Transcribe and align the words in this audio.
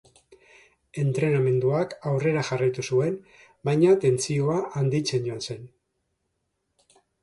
Entrenamenduak 1.03 1.93
aurrera 2.13 2.47
jarraitu 2.49 2.87
zuen, 2.89 3.21
baina 3.71 3.95
tentsioa 4.09 4.59
handitzen 4.83 5.31
joan 5.33 5.49
zen. 5.49 5.73